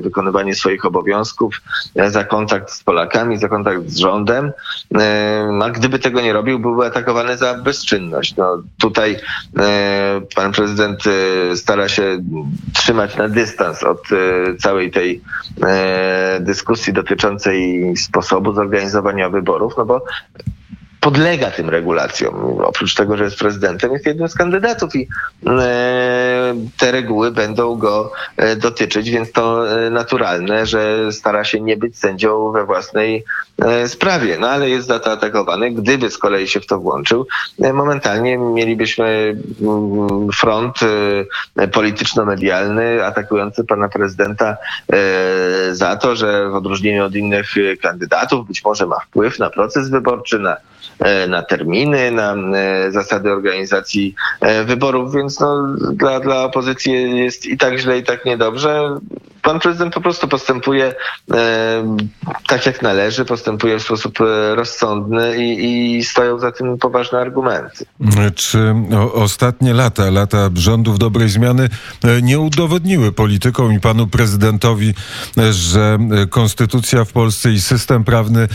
wykonywanie 0.00 0.54
swoich 0.54 0.84
obowiązków, 0.84 1.60
za 2.08 2.24
kontakt 2.24 2.70
z 2.70 2.82
Polakami, 2.82 3.38
za 3.38 3.48
kontakt 3.48 3.88
z 3.88 3.98
rządem. 3.98 4.52
A 5.62 5.70
gdyby 5.70 5.98
tego 5.98 6.20
nie 6.20 6.32
robił, 6.32 6.58
byłby 6.58 6.86
atakowany 6.86 7.36
za 7.36 7.54
bezczynność. 7.54 8.36
No, 8.36 8.62
tutaj 8.80 9.16
pan 10.34 10.52
prezydent 10.52 11.02
stara 11.54 11.88
się 11.88 12.18
trzymać 12.74 13.16
na 13.16 13.28
dystans 13.28 13.82
od 13.82 14.02
całej 14.58 14.90
tej 14.90 15.20
dyskusji 16.40 16.92
dotyczącej 16.92 17.84
sposobu 17.96 18.52
zorganizowania 18.52 19.28
wyborów, 19.28 19.74
no 19.76 19.84
bo 19.84 20.02
podlega 21.00 21.50
tym 21.50 21.70
regulacjom. 21.70 22.34
Oprócz 22.64 22.94
tego, 22.94 23.16
że 23.16 23.24
jest 23.24 23.38
prezydentem, 23.38 23.92
jest 23.92 24.06
jednym 24.06 24.28
z 24.28 24.34
kandydatów 24.34 24.96
i 24.96 25.08
e, 25.46 26.54
te 26.78 26.92
reguły 26.92 27.30
będą 27.30 27.76
go 27.76 28.12
e, 28.36 28.56
dotyczyć, 28.56 29.10
więc 29.10 29.32
to 29.32 29.70
e, 29.86 29.90
naturalne, 29.90 30.66
że 30.66 31.12
stara 31.12 31.44
się 31.44 31.60
nie 31.60 31.76
być 31.76 31.98
sędzią 31.98 32.52
we 32.52 32.64
własnej 32.64 33.24
sprawie. 33.86 34.38
No 34.40 34.48
ale 34.48 34.70
jest 34.70 34.88
za 34.88 34.98
to 34.98 35.12
atakowany. 35.12 35.70
Gdyby 35.70 36.10
z 36.10 36.18
kolei 36.18 36.48
się 36.48 36.60
w 36.60 36.66
to 36.66 36.78
włączył, 36.78 37.26
momentalnie 37.74 38.38
mielibyśmy 38.38 39.36
mm, 39.60 40.28
front 40.32 40.78
polityczno-medialny 41.72 43.04
atakujący 43.04 43.64
pana 43.64 43.88
prezydenta 43.88 44.56
za 45.72 45.96
to, 45.96 46.16
że 46.16 46.50
w 46.50 46.54
odróżnieniu 46.54 47.04
od 47.04 47.14
innych 47.14 47.54
kandydatów 47.82 48.48
być 48.48 48.64
może 48.64 48.86
ma 48.86 49.00
wpływ 49.00 49.38
na 49.38 49.50
proces 49.50 49.90
wyborczy, 49.90 50.38
na 50.38 50.56
na 51.28 51.42
terminy, 51.42 52.10
na 52.10 52.34
e, 52.34 52.92
zasady 52.92 53.32
organizacji 53.32 54.14
e, 54.40 54.64
wyborów, 54.64 55.14
więc 55.14 55.40
no, 55.40 55.76
dla, 55.92 56.20
dla 56.20 56.44
opozycji 56.44 57.16
jest 57.16 57.46
i 57.46 57.58
tak 57.58 57.78
źle, 57.78 57.98
i 57.98 58.02
tak 58.02 58.24
niedobrze 58.24 58.98
pan 59.48 59.60
prezydent 59.60 59.94
po 59.94 60.00
prostu 60.00 60.28
postępuje 60.28 60.94
e, 61.34 61.96
tak, 62.48 62.66
jak 62.66 62.82
należy, 62.82 63.24
postępuje 63.24 63.78
w 63.78 63.82
sposób 63.82 64.20
e, 64.20 64.54
rozsądny 64.54 65.44
i, 65.44 65.96
i 65.96 66.04
stoją 66.04 66.38
za 66.38 66.52
tym 66.52 66.78
poważne 66.78 67.18
argumenty. 67.18 67.86
Czy 68.34 68.74
ostatnie 69.12 69.74
lata, 69.74 70.10
lata 70.10 70.50
rządów 70.54 70.98
dobrej 70.98 71.28
zmiany 71.28 71.68
e, 72.04 72.22
nie 72.22 72.40
udowodniły 72.40 73.12
politykom 73.12 73.72
i 73.72 73.80
panu 73.80 74.06
prezydentowi, 74.06 74.94
e, 75.38 75.52
że 75.52 75.98
konstytucja 76.30 77.04
w 77.04 77.12
Polsce 77.12 77.52
i 77.52 77.60
system 77.60 78.04
prawny 78.04 78.48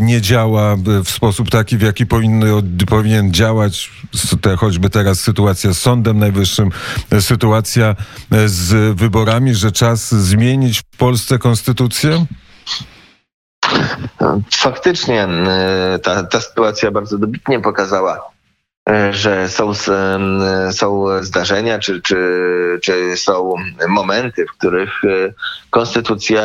nie 0.00 0.20
działa 0.20 0.76
w 1.04 1.10
sposób 1.10 1.50
taki, 1.50 1.76
w 1.82 1.84
jaki 1.84 2.06
powinny, 2.06 2.46
powinien 2.88 3.32
działać, 3.32 3.90
te, 4.40 4.56
choćby 4.56 4.90
teraz 4.90 5.20
sytuacja 5.20 5.72
z 5.72 5.78
Sądem 5.78 6.18
Najwyższym, 6.18 6.70
sytuacja 7.20 7.96
z 8.46 8.96
wyborami, 8.96 9.54
że 9.54 9.72
czas 9.72 10.14
zmienić 10.14 10.78
w 10.78 10.96
Polsce 10.96 11.38
konstytucję? 11.38 12.26
Faktycznie 14.50 15.24
e, 15.24 15.98
ta, 16.02 16.22
ta 16.22 16.40
sytuacja 16.40 16.90
bardzo 16.90 17.18
dobitnie 17.18 17.60
pokazała, 17.60 18.30
e, 18.88 19.12
że 19.12 19.48
są, 19.48 19.72
są 20.70 21.06
zdarzenia, 21.20 21.78
czy, 21.78 22.02
czy, 22.02 22.16
czy 22.82 23.16
są 23.16 23.54
momenty, 23.88 24.46
w 24.46 24.52
których 24.52 25.04
e, 25.04 25.32
konstytucja 25.70 26.42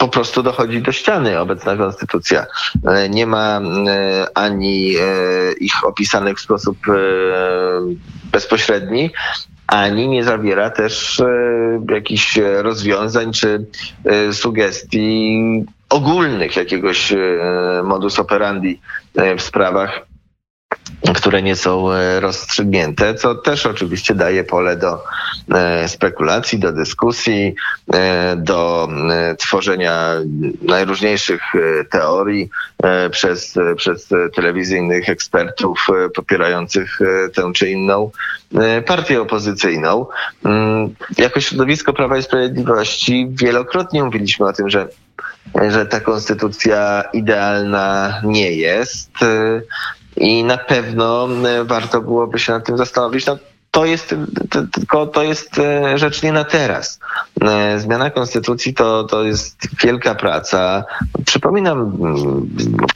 po 0.00 0.08
prostu 0.08 0.42
dochodzi 0.42 0.82
do 0.82 0.92
ściany. 0.92 1.38
Obecna 1.38 1.76
konstytucja 1.76 2.46
nie 3.10 3.26
ma 3.26 3.60
ani 4.34 4.94
ich 5.60 5.84
opisanych 5.84 6.38
w 6.38 6.40
sposób 6.40 6.76
bezpośredni, 8.32 9.10
ani 9.70 10.08
nie 10.08 10.24
zawiera 10.24 10.70
też 10.70 11.20
e, 11.20 11.26
jakichś 11.90 12.38
rozwiązań 12.62 13.32
czy 13.32 13.66
e, 14.04 14.32
sugestii 14.32 15.64
ogólnych 15.88 16.56
jakiegoś 16.56 17.12
e, 17.12 17.16
modus 17.84 18.18
operandi 18.18 18.80
w 19.38 19.42
sprawach 19.42 20.09
które 21.14 21.42
nie 21.42 21.56
są 21.56 21.92
e, 21.92 22.20
rozstrzygnięte, 22.20 23.14
co 23.14 23.34
też 23.34 23.66
oczywiście 23.66 24.14
daje 24.14 24.44
pole 24.44 24.76
do 24.76 25.04
e, 25.54 25.88
spekulacji, 25.88 26.58
do 26.58 26.72
dyskusji, 26.72 27.54
e, 27.92 28.36
do 28.36 28.88
tworzenia 29.38 30.14
najróżniejszych 30.62 31.42
teorii 31.90 32.50
przez, 33.10 33.54
przez 33.76 34.08
telewizyjnych 34.34 35.08
ekspertów 35.08 35.86
popierających 36.14 36.98
tę 37.34 37.52
czy 37.54 37.70
inną 37.70 38.10
partię 38.86 39.22
opozycyjną. 39.22 40.06
Mm, 40.44 40.94
jako 41.18 41.40
środowisko 41.40 41.92
Prawa 41.92 42.18
i 42.18 42.22
Sprawiedliwości 42.22 43.28
wielokrotnie 43.30 44.04
mówiliśmy 44.04 44.46
o 44.46 44.52
tym, 44.52 44.70
że 44.70 44.88
że 45.70 45.86
ta 45.86 46.00
konstytucja 46.00 47.04
idealna 47.12 48.14
nie 48.24 48.52
jest 48.52 49.10
i 50.20 50.44
na 50.44 50.58
pewno 50.58 51.28
e, 51.48 51.64
warto 51.64 52.00
byłoby 52.00 52.38
się 52.38 52.52
nad 52.52 52.66
tym 52.66 52.76
zastanowić. 52.76 53.26
No, 53.26 53.38
to 53.70 53.84
jest 53.84 54.14
tylko 54.72 55.06
to 55.06 55.22
jest 55.22 55.58
e, 55.58 55.98
rzecz 55.98 56.22
nie 56.22 56.32
na 56.32 56.44
teraz. 56.44 57.00
E, 57.42 57.78
zmiana 57.78 58.10
konstytucji 58.10 58.74
to, 58.74 59.04
to 59.04 59.24
jest 59.24 59.56
wielka 59.82 60.14
praca. 60.14 60.84
Przypominam, 61.26 61.96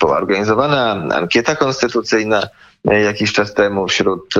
była 0.01 0.17
organizowana 0.17 1.07
ankieta 1.15 1.57
konstytucyjna 1.57 2.49
jakiś 2.85 3.33
czas 3.33 3.55
temu 3.55 3.89
wśród 3.89 4.35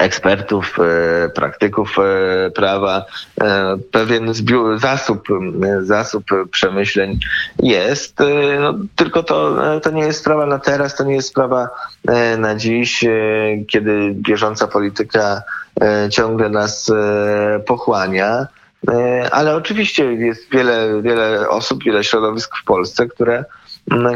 ekspertów, 0.00 0.78
e, 0.78 1.28
praktyków 1.28 1.96
e, 1.98 2.50
prawa, 2.50 3.04
e, 3.40 3.76
pewien 3.92 4.34
zbiór, 4.34 4.78
zasób, 4.78 5.28
zasób 5.80 6.24
przemyśleń 6.50 7.18
jest. 7.62 8.18
No, 8.60 8.74
tylko 8.96 9.22
to, 9.22 9.56
to 9.80 9.90
nie 9.90 10.02
jest 10.02 10.20
sprawa 10.20 10.46
na 10.46 10.58
teraz, 10.58 10.96
to 10.96 11.04
nie 11.04 11.14
jest 11.14 11.28
sprawa 11.28 11.68
na 12.38 12.54
dziś, 12.54 13.04
kiedy 13.68 14.14
bieżąca 14.14 14.66
polityka 14.66 15.42
ciągle 16.10 16.48
nas 16.48 16.92
pochłania. 17.66 18.46
Ale 19.30 19.56
oczywiście 19.56 20.04
jest 20.12 20.50
wiele, 20.50 21.02
wiele 21.02 21.48
osób, 21.48 21.84
wiele 21.84 22.04
środowisk 22.04 22.56
w 22.56 22.64
Polsce, 22.64 23.06
które, 23.06 23.44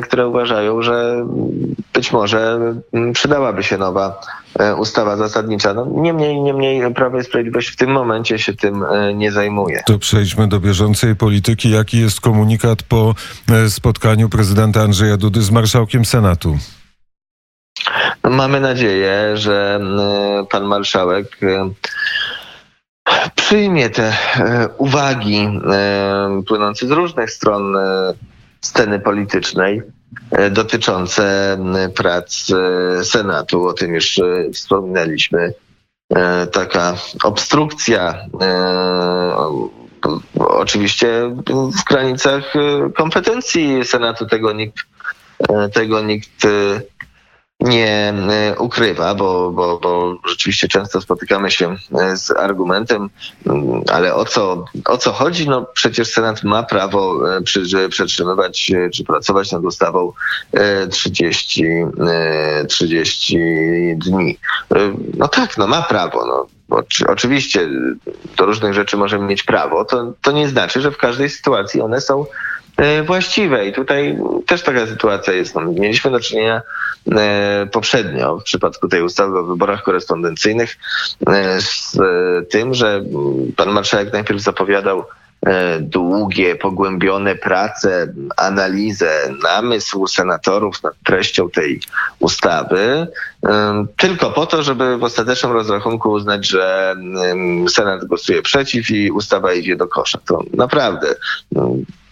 które 0.02 0.28
uważają, 0.28 0.82
że 0.82 1.26
być 1.94 2.12
może 2.12 2.58
przydałaby 3.12 3.62
się 3.62 3.78
nowa 3.78 4.20
ustawa 4.78 5.16
zasadnicza. 5.16 5.74
No, 5.74 5.86
niemniej, 5.94 6.40
niemniej 6.40 6.94
Prawo 6.94 7.18
i 7.18 7.24
Sprawiedliwość 7.24 7.68
w 7.68 7.76
tym 7.76 7.90
momencie 7.90 8.38
się 8.38 8.54
tym 8.54 8.84
nie 9.14 9.32
zajmuje. 9.32 9.82
To 9.86 9.98
przejdźmy 9.98 10.48
do 10.48 10.60
bieżącej 10.60 11.16
polityki. 11.16 11.70
Jaki 11.70 12.00
jest 12.00 12.20
komunikat 12.20 12.82
po 12.82 13.14
spotkaniu 13.68 14.28
prezydenta 14.28 14.80
Andrzeja 14.80 15.16
Dudy 15.16 15.42
z 15.42 15.50
marszałkiem 15.50 16.04
Senatu? 16.04 16.58
Mamy 18.30 18.60
nadzieję, 18.60 19.36
że 19.36 19.80
pan 20.50 20.64
marszałek 20.64 21.38
przyjmie 23.34 23.90
te 23.90 24.12
e, 24.36 24.68
uwagi 24.78 25.60
e, 25.72 26.42
płynące 26.46 26.86
z 26.86 26.90
różnych 26.90 27.30
stron 27.30 27.76
e, 27.76 28.14
sceny 28.64 29.00
politycznej 29.00 29.82
dotyczące 30.50 31.58
prac 31.96 32.46
Senatu. 33.02 33.66
O 33.66 33.72
tym 33.72 33.94
już 33.94 34.20
wspominaliśmy. 34.52 35.54
Taka 36.52 36.94
obstrukcja, 37.24 38.26
oczywiście 40.38 41.30
w 41.52 41.84
granicach 41.88 42.52
kompetencji 42.96 43.84
Senatu 43.84 44.26
tego 44.26 44.52
nikt, 44.52 44.78
tego 45.72 46.00
nikt 46.00 46.46
nie 47.64 48.14
e, 48.30 48.58
ukrywa, 48.58 49.14
bo, 49.14 49.50
bo, 49.50 49.78
bo 49.78 50.16
rzeczywiście 50.28 50.68
często 50.68 51.00
spotykamy 51.00 51.50
się 51.50 51.76
e, 52.00 52.16
z 52.16 52.30
argumentem, 52.30 53.10
mm, 53.46 53.82
ale 53.92 54.14
o 54.14 54.24
co, 54.24 54.64
o 54.84 54.98
co 54.98 55.12
chodzi? 55.12 55.48
No 55.48 55.66
przecież 55.74 56.08
Senat 56.08 56.42
ma 56.42 56.62
prawo 56.62 57.36
e, 57.36 57.42
przy, 57.42 57.88
przetrzymywać 57.88 58.72
czy 58.94 59.04
pracować 59.04 59.52
nad 59.52 59.64
ustawą 59.64 60.12
30, 60.90 61.64
30 62.68 63.38
dni. 63.96 64.38
No 65.16 65.28
tak, 65.28 65.58
no 65.58 65.66
ma 65.66 65.82
prawo. 65.82 66.26
No. 66.26 66.46
Oczywiście 67.08 67.68
do 68.36 68.46
różnych 68.46 68.74
rzeczy 68.74 68.96
możemy 68.96 69.26
mieć 69.26 69.42
prawo. 69.42 69.84
To, 69.84 70.12
to 70.22 70.32
nie 70.32 70.48
znaczy, 70.48 70.80
że 70.80 70.90
w 70.90 70.96
każdej 70.96 71.30
sytuacji 71.30 71.80
one 71.80 72.00
są 72.00 72.26
właściwe. 73.04 73.68
I 73.68 73.72
tutaj 73.72 74.18
też 74.46 74.62
taka 74.62 74.86
sytuacja 74.86 75.32
jest. 75.32 75.54
No, 75.54 75.60
mieliśmy 75.60 76.10
do 76.10 76.20
czynienia 76.20 76.62
e, 77.12 77.68
poprzednio 77.72 78.38
w 78.38 78.42
przypadku 78.42 78.88
tej 78.88 79.02
ustawy 79.02 79.38
o 79.38 79.44
wyborach 79.44 79.82
korespondencyjnych 79.82 80.76
e, 81.26 81.60
z 81.60 81.98
tym, 82.50 82.74
że 82.74 83.04
pan 83.56 83.68
marszałek 83.68 84.12
najpierw 84.12 84.40
zapowiadał 84.40 85.04
długie, 85.80 86.56
pogłębione 86.56 87.34
prace, 87.34 88.12
analizę, 88.36 89.34
namysł 89.42 90.06
senatorów 90.06 90.82
nad 90.82 90.94
treścią 91.04 91.50
tej 91.50 91.80
ustawy, 92.18 93.06
tylko 93.96 94.30
po 94.30 94.46
to, 94.46 94.62
żeby 94.62 94.98
w 94.98 95.04
ostatecznym 95.04 95.52
rozrachunku 95.52 96.10
uznać, 96.10 96.46
że 96.46 96.96
Senat 97.68 98.04
głosuje 98.04 98.42
przeciw 98.42 98.90
i 98.90 99.10
ustawa 99.10 99.52
idzie 99.52 99.76
do 99.76 99.88
kosza. 99.88 100.18
To 100.26 100.42
naprawdę 100.54 101.14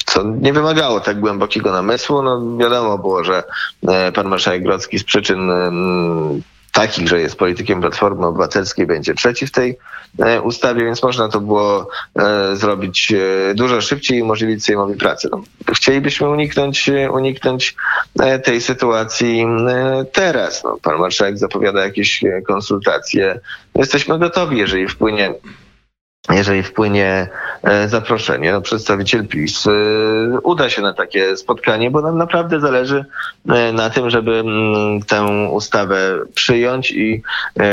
co 0.05 0.23
nie 0.23 0.53
wymagało 0.53 1.01
tak 1.01 1.21
głębokiego 1.21 1.73
namysłu. 1.73 2.23
No 2.23 2.57
wiadomo 2.57 2.99
było, 2.99 3.25
że 3.25 3.43
e, 3.89 4.13
pan 4.13 4.29
marszałek 4.29 4.63
Grodzki 4.63 4.99
z 4.99 5.05
przyczyn 5.05 5.51
mm, 5.51 6.43
takich, 6.73 7.09
że 7.09 7.21
jest 7.21 7.37
politykiem 7.37 7.81
Platformy 7.81 8.27
Obywatelskiej, 8.27 8.87
będzie 8.87 9.15
przeciw 9.15 9.51
tej 9.51 9.79
e, 10.19 10.41
ustawie, 10.41 10.85
więc 10.85 11.03
można 11.03 11.29
to 11.29 11.41
było 11.41 11.89
e, 12.19 12.57
zrobić 12.57 13.13
dużo 13.55 13.81
szybciej 13.81 14.19
i 14.19 14.23
umożliwić 14.23 14.65
Sejmowi 14.65 14.95
pracę. 14.95 15.29
No, 15.33 15.43
chcielibyśmy 15.75 16.29
uniknąć, 16.29 16.91
uniknąć 17.13 17.77
tej 18.45 18.61
sytuacji 18.61 19.47
teraz. 20.13 20.65
No, 20.65 20.79
pan 20.83 20.99
marszałek 20.99 21.39
zapowiada 21.39 21.85
jakieś 21.85 22.25
konsultacje. 22.47 23.41
Jesteśmy 23.75 24.19
gotowi, 24.19 24.59
jeżeli 24.59 24.89
wpłynie 24.89 25.35
jeżeli 26.31 26.63
wpłynie 26.63 27.29
e, 27.63 27.89
zaproszenie, 27.89 28.53
no 28.53 28.61
przedstawiciel 28.61 29.27
PiS 29.27 29.67
e, 29.67 29.71
uda 30.43 30.71
się 30.71 30.83
na 30.83 30.95
takie 30.95 31.37
spotkanie, 31.37 31.91
bo 31.91 32.03
nam 32.03 32.19
naprawdę 32.19 32.61
zależy 32.61 33.05
e, 33.49 33.73
na 33.73 33.91
tym, 33.91 34.11
żeby 34.11 34.33
mm, 34.33 35.03
tę 35.03 35.25
ustawę 35.51 36.19
przyjąć 36.35 36.91
i 36.93 37.23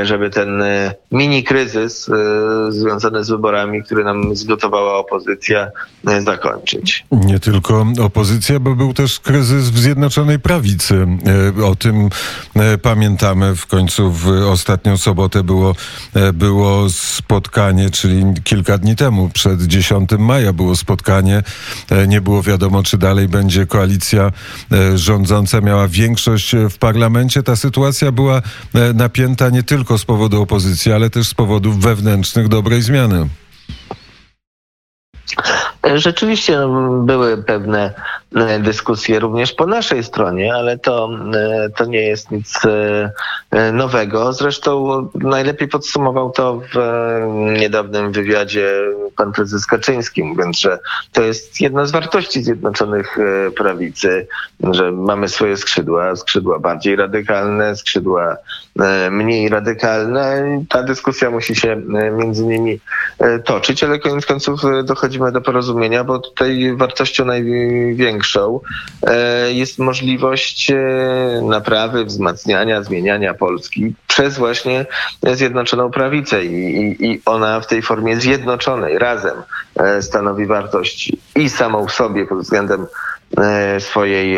żeby 0.04 0.30
ten 0.30 0.64
mini 1.12 1.44
kryzys 1.44 2.10
związany 2.70 3.24
z 3.24 3.30
wyborami, 3.30 3.84
który 3.84 4.04
nam 4.04 4.36
zgotowała 4.36 4.98
opozycja, 4.98 5.72
zakończyć. 6.20 7.06
Nie 7.12 7.40
tylko 7.40 7.86
opozycja, 8.02 8.60
bo 8.60 8.76
był 8.76 8.94
też 8.94 9.20
kryzys 9.20 9.70
w 9.70 9.80
Zjednoczonej 9.80 10.40
Prawicy. 10.40 11.08
O 11.66 11.76
tym 11.76 12.10
pamiętamy. 12.82 13.56
W 13.56 13.68
końcu 13.68 14.12
w 14.12 14.28
ostatnią 14.52 14.98
sobotę 14.98 15.44
było, 15.44 15.76
było 16.34 16.90
spotkanie, 16.90 17.90
czyli 17.90 18.24
kilka 18.43 18.78
dni 18.78 18.95
temu, 18.95 19.30
przed 19.30 19.62
10 19.62 20.10
maja 20.19 20.54
było 20.54 20.75
spotkanie. 20.75 21.43
E, 21.89 22.08
nie 22.08 22.21
było 22.21 22.43
wiadomo, 22.43 22.84
czy 22.84 22.97
dalej 22.97 23.28
będzie 23.28 23.65
koalicja 23.65 24.32
e, 24.71 24.97
rządząca 24.97 25.62
miała 25.62 25.88
większość 25.88 26.56
w 26.69 26.78
parlamencie. 26.78 27.43
Ta 27.43 27.56
sytuacja 27.56 28.12
była 28.12 28.41
e, 28.75 28.93
napięta 28.93 29.49
nie 29.49 29.63
tylko 29.63 29.97
z 29.97 30.06
powodu 30.06 30.41
opozycji, 30.41 30.91
ale 30.91 31.10
też 31.10 31.28
z 31.28 31.34
powodów 31.34 31.80
wewnętrznych 31.80 32.47
dobrej 32.47 32.82
zmiany. 32.82 33.30
Rzeczywiście 35.84 36.60
były 37.04 37.44
pewne 37.44 37.94
e, 38.36 38.60
dyskusje 38.60 39.20
również 39.20 39.54
po 39.54 39.65
naszej 39.65 40.04
stronie, 40.04 40.54
ale 40.54 40.78
to, 40.78 41.10
e, 41.34 41.70
to 41.70 41.86
nie 41.86 42.02
jest 42.02 42.32
nic 42.32 42.60
e, 43.52 43.72
nowego. 43.72 44.34
Zresztą 44.34 45.10
najlepiej 45.15 45.68
podsumował 45.68 46.32
to 46.32 46.62
w 46.74 46.78
niedawnym 47.60 48.12
wywiadzie 48.12 48.72
pan 49.18 49.32
prezes 49.32 49.65
Kaczyński, 49.65 50.24
mówiąc, 50.24 50.60
że 50.60 50.80
to 51.12 51.22
jest 51.22 51.62
jedna 51.62 51.86
z 51.86 51.92
wartości 51.92 52.44
Zjednoczonych 52.44 53.18
Prawicy, 53.58 54.28
że 54.72 54.92
mamy 54.92 55.30
swoje 55.30 55.58
skrzydła, 55.58 56.15
skrzydła 56.15 56.60
bardziej 56.60 56.96
radykalne, 56.96 57.76
skrzydła 57.76 58.38
mniej 59.12 59.50
radykalne. 59.50 60.44
Ta 60.70 60.84
dyskusja 60.84 61.32
musi 61.32 61.56
się 61.56 61.76
między 62.12 62.46
nimi 62.46 62.80
toczyć, 63.46 63.84
ale 63.84 64.00
koniec 64.00 64.26
końców 64.26 64.62
dochodzimy 64.84 65.32
do 65.32 65.42
porozumienia 65.42 65.69
porozumienia, 65.70 66.04
bo 66.04 66.20
tutaj 66.20 66.74
wartością 66.76 67.26
największą 67.26 68.60
e, 69.08 69.52
jest 69.52 69.80
możliwość 69.80 70.72
e, 70.72 70.78
naprawy, 71.44 72.06
wzmacniania, 72.06 72.84
zmieniania 72.84 73.34
Polski 73.34 73.94
przez 74.08 74.38
właśnie 74.38 74.86
Zjednoczoną 75.34 75.92
Prawicę 75.92 76.46
i, 76.46 77.06
i 77.06 77.22
ona 77.26 77.60
w 77.60 77.68
tej 77.68 77.82
formie 77.82 78.18
zjednoczonej 78.18 79.00
razem 79.00 79.44
e, 79.76 80.02
stanowi 80.02 80.46
wartość 80.46 81.12
i 81.36 81.50
samą 81.50 81.88
w 81.88 81.92
sobie 81.92 82.26
pod 82.26 82.40
względem 82.40 82.88
swojej 83.80 84.38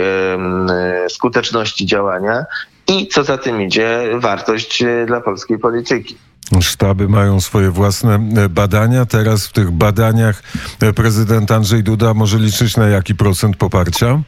skuteczności 1.10 1.86
działania 1.86 2.46
i 2.88 3.08
co 3.08 3.24
za 3.24 3.38
tym 3.38 3.62
idzie 3.62 4.04
wartość 4.14 4.84
dla 5.06 5.22
polskiej 5.22 5.60
polityki. 5.60 6.18
Sztaby 6.60 7.08
mają 7.08 7.42
swoje 7.42 7.70
własne 7.70 8.16
e, 8.16 8.50
badania. 8.50 9.06
Teraz 9.06 9.48
w 9.48 9.52
tych 9.52 9.72
badaniach 9.72 10.44
e, 10.82 10.94
prezydent 10.94 11.52
Andrzej 11.52 11.84
Duda 11.84 12.14
może 12.14 12.38
liczyć 12.38 12.78
na 12.78 12.88
jaki 12.88 13.16
procent 13.16 13.58
poparcia? 13.58 14.22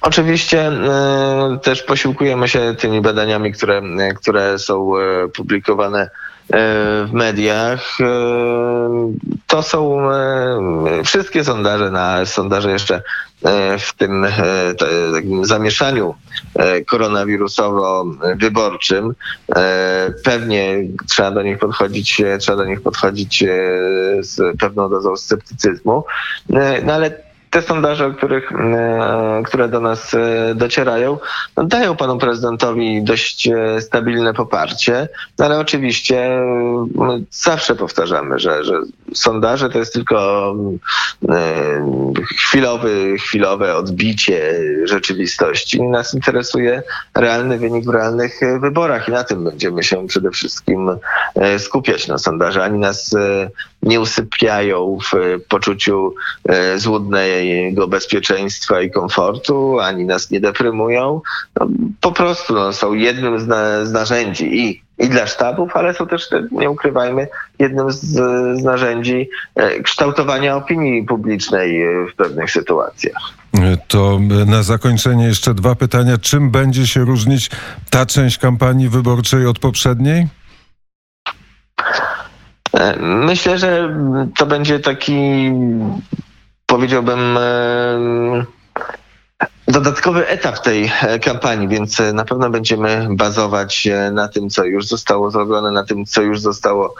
Oczywiście 0.00 0.68
y, 0.68 1.58
też 1.58 1.82
posiłkujemy 1.82 2.48
się 2.48 2.74
tymi 2.78 3.00
badaniami, 3.00 3.52
które, 3.52 3.82
które 4.16 4.58
są 4.58 4.92
publikowane 5.36 6.10
w 6.50 7.08
mediach. 7.12 7.98
To 9.46 9.62
są 9.62 10.08
wszystkie 11.04 11.44
sondaże, 11.44 11.90
na 11.90 12.26
sondaże 12.26 12.70
jeszcze 12.70 13.02
w 13.78 13.92
tym 13.96 14.26
zamieszaniu 15.42 16.14
koronawirusowo-wyborczym. 16.90 19.12
Pewnie 20.24 20.76
trzeba 21.08 21.30
do 21.30 21.42
nich 21.42 21.58
podchodzić, 21.58 22.22
trzeba 22.40 22.58
do 22.58 22.64
nich 22.64 22.82
podchodzić 22.82 23.44
z 24.20 24.58
pewną 24.60 24.90
dozą 24.90 25.16
sceptycyzmu, 25.16 26.04
no 26.84 26.92
ale 26.92 27.31
te 27.52 27.62
sondaże, 27.62 28.06
o 28.06 28.12
których, 28.12 28.52
e, 28.52 29.42
które 29.46 29.68
do 29.68 29.80
nas 29.80 30.14
e, 30.14 30.54
docierają, 30.54 31.18
no 31.56 31.64
dają 31.64 31.96
panu 31.96 32.18
prezydentowi 32.18 33.02
dość 33.02 33.48
e, 33.48 33.80
stabilne 33.80 34.34
poparcie, 34.34 35.08
no 35.38 35.44
ale 35.44 35.58
oczywiście 35.58 36.40
zawsze 37.30 37.74
powtarzamy, 37.74 38.38
że, 38.38 38.64
że 38.64 38.80
sondaże 39.14 39.70
to 39.70 39.78
jest 39.78 39.92
tylko 39.92 40.54
chwilowy, 42.38 43.18
chwilowe 43.18 43.76
odbicie 43.76 44.60
rzeczywistości. 44.84 45.82
Nas 45.82 46.14
interesuje 46.14 46.82
realny 47.14 47.58
wynik 47.58 47.84
w 47.84 47.88
realnych 47.88 48.40
wyborach 48.60 49.08
i 49.08 49.12
na 49.12 49.24
tym 49.24 49.44
będziemy 49.44 49.82
się 49.82 50.06
przede 50.06 50.30
wszystkim 50.30 50.90
skupiać. 51.58 52.08
No, 52.08 52.18
sondaże 52.18 52.64
ani 52.64 52.78
nas 52.78 53.16
nie 53.82 54.00
usypiają 54.00 54.98
w 55.12 55.40
poczuciu 55.48 56.14
złudnej 56.76 57.48
jego 57.48 57.88
bezpieczeństwa 57.88 58.80
i 58.80 58.90
komfortu, 58.90 59.80
ani 59.80 60.04
nas 60.04 60.30
nie 60.30 60.40
deprymują. 60.40 61.20
No, 61.60 61.68
po 62.00 62.12
prostu 62.12 62.54
no, 62.54 62.72
są 62.72 62.94
jednym 62.94 63.40
z, 63.40 63.46
na, 63.46 63.84
z 63.84 63.92
narzędzi 63.92 64.60
i 64.60 64.82
i 65.02 65.08
dla 65.08 65.26
sztabów, 65.26 65.76
ale 65.76 65.94
są 65.94 66.06
też, 66.06 66.28
nie 66.50 66.70
ukrywajmy, 66.70 67.28
jednym 67.58 67.92
z, 67.92 68.00
z, 68.00 68.64
narzędzi 68.64 69.28
e, 69.54 69.80
kształtowania 69.80 70.56
opinii 70.56 71.04
publicznej 71.04 71.82
e, 71.82 72.06
w 72.12 72.16
pewnych 72.16 72.50
sytuacjach. 72.50 73.22
To 73.88 74.20
na 74.46 74.62
zakończenie 74.62 75.24
jeszcze 75.24 75.54
dwa 75.54 75.74
pytania. 75.74 76.18
Czym 76.18 76.50
będzie 76.50 76.86
się 76.86 77.04
różnić 77.04 77.50
ta 77.90 78.06
część 78.06 78.38
kampanii 78.38 78.88
wyborczej 78.88 79.46
od 79.46 79.58
poprzedniej? 79.58 80.26
E, 82.82 82.96
myślę, 83.00 83.58
że 83.58 83.96
to 84.36 84.46
będzie 84.46 84.80
taki 84.80 85.50
powiedziałbym, 86.66 87.38
dodatkowy 89.72 90.28
etap 90.28 90.58
tej 90.58 90.92
e, 91.02 91.18
kampanii, 91.18 91.68
więc 91.68 92.00
e, 92.00 92.12
na 92.12 92.24
pewno 92.24 92.50
będziemy 92.50 93.06
bazować 93.10 93.86
e, 93.86 94.10
na 94.10 94.28
tym, 94.28 94.50
co 94.50 94.64
już 94.64 94.86
zostało 94.86 95.30
zrobione, 95.30 95.70
na 95.70 95.84
tym, 95.84 96.06
co 96.06 96.22
już 96.22 96.40
zostało 96.40 96.94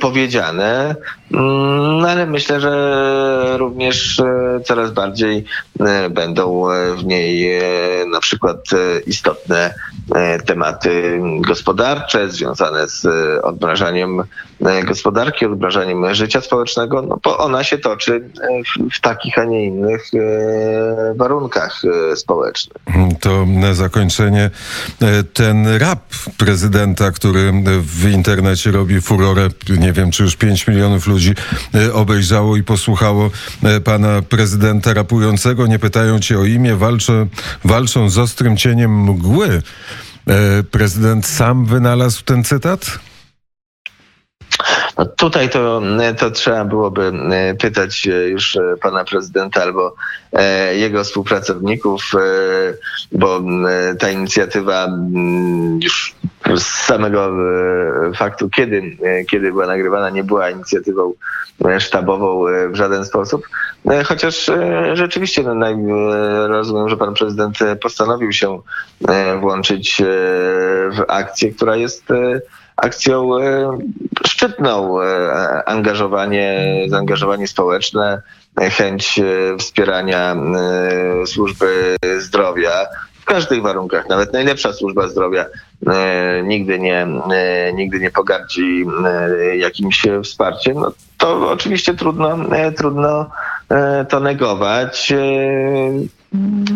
powiedziane. 0.00 0.96
Mm, 1.32 1.98
no 1.98 2.08
ale 2.08 2.26
myślę, 2.26 2.60
że 2.60 3.56
również 3.58 4.22
coraz 4.64 4.90
bardziej 4.90 5.44
będą 6.10 6.64
w 6.96 7.04
niej 7.04 7.60
na 8.12 8.20
przykład 8.20 8.58
istotne 9.06 9.74
tematy 10.46 11.20
gospodarcze 11.40 12.30
związane 12.30 12.88
z 12.88 13.06
odmrażaniem 13.44 14.22
gospodarki, 14.84 15.46
odmrażaniem 15.46 16.14
życia 16.14 16.40
społecznego, 16.40 17.02
no 17.02 17.18
bo 17.22 17.38
ona 17.38 17.64
się 17.64 17.78
toczy 17.78 18.30
w, 18.40 18.96
w 18.96 19.00
takich, 19.00 19.38
a 19.38 19.44
nie 19.44 19.64
innych 19.64 20.10
warunkach 21.16 21.71
mediach 21.72 22.12
e, 22.12 22.16
społecznych. 22.16 22.82
To 23.20 23.46
na 23.46 23.74
zakończenie 23.74 24.50
e, 25.00 25.22
ten 25.22 25.66
rap 25.66 26.00
prezydenta, 26.36 27.10
który 27.10 27.52
w 27.80 28.10
internecie 28.10 28.70
robi 28.70 29.00
furorę, 29.00 29.48
nie 29.78 29.92
wiem 29.92 30.10
czy 30.10 30.22
już 30.22 30.36
5 30.36 30.66
milionów 30.66 31.06
ludzi 31.06 31.34
e, 31.74 31.92
obejrzało 31.92 32.56
i 32.56 32.62
posłuchało 32.62 33.30
pana 33.84 34.22
prezydenta 34.22 34.94
rapującego, 34.94 35.66
nie 35.66 35.78
pytają 35.78 36.20
cię 36.20 36.38
o 36.38 36.44
imię, 36.44 36.76
walczą, 36.76 37.26
walczą 37.64 38.08
z 38.08 38.18
ostrym 38.18 38.56
cieniem 38.56 39.02
mgły. 39.02 39.62
Prezydent 40.70 41.26
sam 41.26 41.66
wynalazł 41.66 42.24
ten 42.24 42.44
cytat? 42.44 42.98
No 44.98 45.06
tutaj 45.06 45.50
to, 45.50 45.82
to 46.18 46.30
trzeba 46.30 46.64
byłoby 46.64 47.12
e, 47.30 47.54
pytać 47.54 48.08
e, 48.08 48.28
już 48.28 48.56
e, 48.56 48.76
pana 48.82 49.04
prezydenta 49.04 49.62
albo 49.62 49.94
jego 50.72 51.04
współpracowników, 51.04 52.02
bo 53.12 53.40
ta 53.98 54.10
inicjatywa 54.10 54.88
już 55.82 56.14
z 56.56 56.62
samego 56.62 57.30
faktu, 58.16 58.50
kiedy, 58.50 58.96
kiedy 59.30 59.50
była 59.52 59.66
nagrywana, 59.66 60.10
nie 60.10 60.24
była 60.24 60.50
inicjatywą 60.50 61.12
sztabową 61.78 62.44
w 62.70 62.74
żaden 62.74 63.04
sposób. 63.04 63.48
Chociaż 64.04 64.50
rzeczywiście 64.92 65.42
no, 65.42 65.66
rozumiem, 66.46 66.88
że 66.88 66.96
pan 66.96 67.14
prezydent 67.14 67.58
postanowił 67.82 68.32
się 68.32 68.60
włączyć 69.40 70.02
w 70.92 71.04
akcję, 71.08 71.52
która 71.52 71.76
jest 71.76 72.04
akcją 72.76 73.38
e, 73.38 73.78
szczytną. 74.26 75.02
E, 75.02 75.68
angażowanie, 75.68 76.66
zaangażowanie 76.88 77.48
społeczne, 77.48 78.22
chęć 78.60 79.18
e, 79.18 79.56
wspierania 79.58 80.36
służby 81.26 81.96
zdrowia 82.18 82.86
w 83.20 83.24
każdych 83.24 83.62
warunkach, 83.62 84.08
nawet 84.08 84.32
najlepsza 84.32 84.72
służba 84.72 85.08
zdrowia 85.08 85.46
nigdy 86.44 86.78
nie, 86.78 87.06
nigdy 87.74 88.00
nie 88.00 88.10
pogardzi 88.10 88.84
jakimś 89.56 90.02
wsparciem. 90.24 90.80
No, 90.80 90.92
to 91.18 91.50
oczywiście 91.50 91.94
trudno, 91.94 92.38
trudno 92.76 93.30
to 94.08 94.20
negować. 94.20 95.12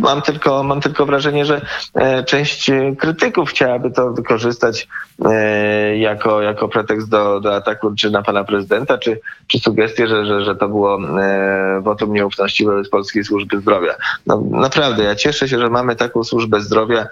Mam 0.00 0.22
tylko, 0.22 0.62
mam 0.62 0.80
tylko 0.80 1.06
wrażenie, 1.06 1.44
że 1.44 1.60
e, 1.94 2.24
część 2.24 2.70
krytyków 2.98 3.50
chciałaby 3.50 3.90
to 3.90 4.12
wykorzystać 4.12 4.88
e, 5.24 5.98
jako, 5.98 6.42
jako 6.42 6.68
pretekst 6.68 7.08
do, 7.08 7.40
do 7.40 7.54
ataku 7.54 7.94
czy 7.94 8.10
na 8.10 8.22
pana 8.22 8.44
prezydenta, 8.44 8.98
czy, 8.98 9.20
czy 9.46 9.58
sugestie, 9.58 10.08
że, 10.08 10.26
że, 10.26 10.44
że 10.44 10.56
to 10.56 10.68
było 10.68 11.20
e, 11.20 11.80
wotum 11.80 12.12
nieufności 12.12 12.64
wobec 12.64 12.88
Polskiej 12.88 13.24
Służby 13.24 13.60
Zdrowia. 13.60 13.94
No, 14.26 14.42
naprawdę, 14.50 15.04
ja 15.04 15.14
cieszę 15.14 15.48
się, 15.48 15.58
że 15.58 15.70
mamy 15.70 15.96
taką 15.96 16.24
służbę 16.24 16.60
zdrowia, 16.60 17.06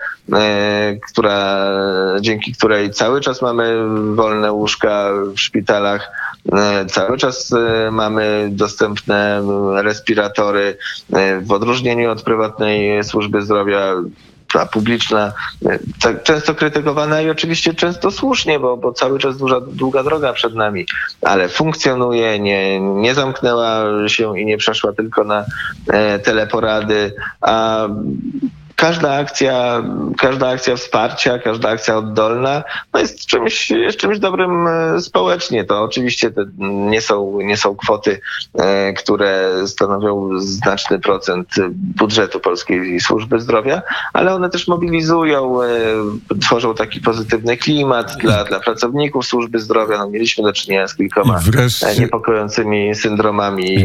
która, 1.11 1.67
dzięki 2.21 2.53
której 2.53 2.91
cały 2.91 3.21
czas 3.21 3.43
mamy 3.43 3.77
wolne 4.15 4.53
łóżka 4.53 5.11
w 5.35 5.41
szpitalach, 5.41 6.11
cały 6.89 7.19
czas 7.19 7.55
mamy 7.93 8.49
dostępne 8.53 9.43
respiratory 9.83 10.79
w 11.43 11.53
odróżnieniu 11.53 12.11
od 12.11 12.23
prywatnej 12.23 13.05
służby 13.05 13.43
zdrowia 13.43 13.95
ta 14.55 14.67
publiczna, 14.67 15.33
tak 16.03 16.23
często 16.23 16.55
krytykowana 16.55 17.21
i 17.21 17.31
oczywiście 17.31 17.75
często 17.75 18.11
słusznie, 18.11 18.61
bo, 18.61 18.77
bo 18.77 18.93
cały 18.93 19.19
czas 19.19 19.37
duża, 19.37 19.61
długa 19.61 20.03
droga 20.03 20.33
przed 20.33 20.55
nami, 20.55 20.87
ale 21.23 21.49
funkcjonuje, 21.49 22.39
nie, 22.39 22.81
nie 22.81 23.15
zamknęła 23.15 23.85
się 24.07 24.39
i 24.39 24.47
nie 24.47 24.59
przeszła 24.59 24.93
tylko 24.93 25.25
na 25.25 25.45
e, 25.89 26.19
teleporady, 26.19 27.13
a 27.41 27.89
każda 28.77 29.15
akcja, 29.15 29.83
każda 30.19 30.49
akcja 30.49 30.77
wsparcia, 30.77 31.39
każda 31.39 31.69
akcja 31.69 31.97
oddolna 31.97 32.63
no 32.95 33.01
jest, 33.01 33.27
czymś, 33.27 33.71
jest 33.71 33.99
czymś 33.99 34.19
dobrym 34.19 34.67
e, 34.67 35.01
społecznie. 35.01 35.65
To 35.65 35.83
oczywiście 35.83 36.33
nie, 36.59 37.01
są, 37.01 37.41
nie 37.41 37.57
są 37.57 37.77
kwoty, 37.77 38.21
e, 38.55 38.93
które 38.93 39.51
stanowią 39.67 40.41
znaczny 40.41 40.99
procent 40.99 41.49
budżetu 41.97 42.41
Polskiej 42.41 43.01
Służby 43.01 43.41
Zdrowia, 43.41 43.83
ale 44.13 44.35
one 44.35 44.51
też 44.51 44.69
mobilizują, 44.69 45.63
e, 45.63 45.69
tworzą 46.41 46.75
taki 46.75 47.01
pozytywny 47.01 47.57
klimat 47.57 48.17
dla, 48.21 48.45
dla 48.45 48.61
pracowników 48.61 49.27
służby 49.27 49.61
zdrowia. 49.61 49.99
No, 49.99 50.11
mieliśmy 50.11 50.45
do 50.45 50.53
czynienia 50.53 50.89
z 50.89 50.95
kilkoma 50.95 51.39
wreszcie... 51.39 52.01
niepokojącymi 52.01 52.95
syndromami, 52.95 53.85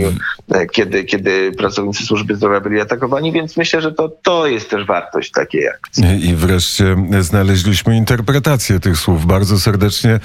kiedy, 0.71 1.03
kiedy 1.03 1.51
pracownicy 1.51 2.05
służby 2.05 2.35
zdrowia 2.35 2.59
byli 2.59 2.81
atakowani, 2.81 3.31
więc 3.31 3.57
myślę, 3.57 3.81
że 3.81 3.91
to, 3.91 4.09
to 4.23 4.47
jest 4.47 4.69
też 4.69 4.78
wartość 4.85 5.31
takiej 5.31 5.67
akcji. 5.67 6.29
I 6.29 6.35
wreszcie 6.35 6.95
znaleźliśmy 7.19 7.97
interpretację 7.97 8.79
tych 8.79 8.97
słów. 8.97 9.25
Bardzo 9.25 9.59
serdecznie 9.59 10.11
e, 10.11 10.19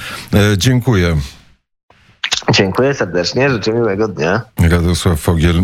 dziękuję. 0.59 1.17
Dziękuję 2.51 2.95
serdecznie, 2.95 3.51
życzę 3.51 3.73
miłego 3.73 4.09
dnia. 4.09 4.43
Radosław 4.61 5.21
Fogiel, 5.21 5.57
e, 5.59 5.63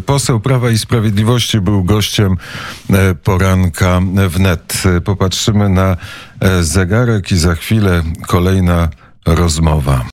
poseł 0.00 0.40
Prawa 0.40 0.70
i 0.70 0.78
Sprawiedliwości, 0.78 1.60
był 1.60 1.84
gościem 1.84 2.36
e, 2.92 3.14
poranka 3.14 4.00
wnet. 4.28 4.82
Popatrzymy 5.04 5.68
na 5.68 5.96
zegarek 6.60 7.32
i 7.32 7.36
za 7.36 7.54
chwilę 7.54 8.02
kolejna 8.26 8.88
rozmowa. 9.26 10.02